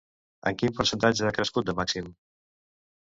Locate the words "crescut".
1.37-1.69